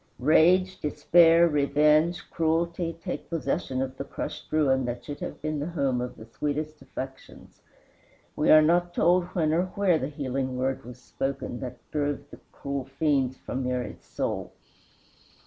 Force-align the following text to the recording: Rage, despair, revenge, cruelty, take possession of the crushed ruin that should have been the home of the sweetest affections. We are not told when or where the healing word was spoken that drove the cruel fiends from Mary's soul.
Rage, 0.17 0.79
despair, 0.79 1.47
revenge, 1.47 2.27
cruelty, 2.31 2.93
take 3.03 3.29
possession 3.29 3.83
of 3.83 3.97
the 3.97 4.03
crushed 4.03 4.51
ruin 4.51 4.83
that 4.85 5.05
should 5.05 5.19
have 5.19 5.39
been 5.43 5.59
the 5.59 5.67
home 5.67 6.01
of 6.01 6.15
the 6.17 6.25
sweetest 6.25 6.81
affections. 6.81 7.61
We 8.35 8.49
are 8.49 8.63
not 8.63 8.95
told 8.95 9.25
when 9.35 9.53
or 9.53 9.65
where 9.75 9.99
the 9.99 10.07
healing 10.09 10.57
word 10.57 10.85
was 10.85 10.97
spoken 10.99 11.59
that 11.59 11.77
drove 11.91 12.31
the 12.31 12.39
cruel 12.51 12.85
fiends 12.85 13.37
from 13.37 13.63
Mary's 13.63 14.03
soul. 14.03 14.53